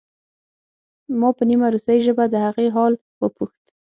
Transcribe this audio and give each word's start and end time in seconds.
ما 1.19 1.29
په 1.37 1.43
نیمه 1.49 1.67
روسۍ 1.73 1.97
ژبه 2.05 2.25
د 2.29 2.35
هغې 2.45 2.67
حال 2.75 2.93
وپوښت 3.23 3.63